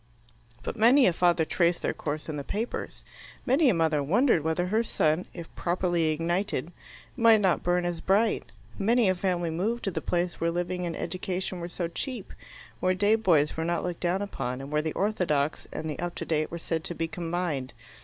But 0.63 0.75
many 0.75 1.05
a 1.05 1.13
father 1.13 1.45
traced 1.45 1.83
their 1.83 1.93
course 1.93 2.27
in 2.27 2.35
the 2.35 2.43
papers; 2.43 3.05
many 3.45 3.69
a 3.69 3.73
mother 3.75 4.01
wondered 4.01 4.43
whether 4.43 4.65
her 4.65 4.81
son, 4.81 5.27
if 5.31 5.53
properly 5.55 6.05
ignited, 6.07 6.71
might 7.15 7.39
not 7.39 7.61
burn 7.61 7.85
as 7.85 8.01
bright; 8.01 8.45
many 8.79 9.09
a 9.09 9.13
family 9.13 9.51
moved 9.51 9.83
to 9.83 9.91
the 9.91 10.01
place 10.01 10.41
where 10.41 10.49
living 10.49 10.87
and 10.87 10.95
education 10.95 11.59
were 11.59 11.69
so 11.69 11.87
cheap, 11.87 12.33
where 12.79 12.95
day 12.95 13.13
boys 13.13 13.55
were 13.55 13.63
not 13.63 13.83
looked 13.83 13.99
down 13.99 14.23
upon, 14.23 14.59
and 14.59 14.71
where 14.71 14.81
the 14.81 14.93
orthodox 14.93 15.67
and 15.71 15.87
the 15.87 15.99
up 15.99 16.15
to 16.15 16.25
date 16.25 16.49
were 16.49 16.57
said 16.57 16.83
to 16.85 16.95
be 16.95 17.07
combined. 17.07 17.71